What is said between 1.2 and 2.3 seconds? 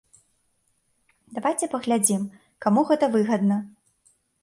Давайце паглядзім,